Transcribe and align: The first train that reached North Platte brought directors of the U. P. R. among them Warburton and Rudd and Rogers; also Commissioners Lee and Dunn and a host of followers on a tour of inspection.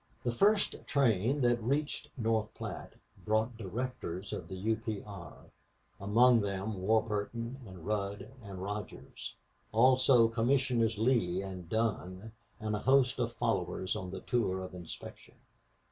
The 0.23 0.31
first 0.31 0.87
train 0.87 1.41
that 1.41 1.61
reached 1.61 2.09
North 2.17 2.51
Platte 2.55 2.93
brought 3.23 3.55
directors 3.55 4.33
of 4.33 4.47
the 4.47 4.55
U. 4.55 4.75
P. 4.75 5.03
R. 5.05 5.51
among 5.99 6.41
them 6.41 6.81
Warburton 6.81 7.57
and 7.67 7.85
Rudd 7.85 8.27
and 8.43 8.63
Rogers; 8.63 9.35
also 9.71 10.27
Commissioners 10.27 10.97
Lee 10.97 11.43
and 11.43 11.69
Dunn 11.69 12.31
and 12.59 12.75
a 12.75 12.79
host 12.79 13.19
of 13.19 13.33
followers 13.33 13.95
on 13.95 14.11
a 14.15 14.21
tour 14.21 14.61
of 14.63 14.73
inspection. 14.73 15.35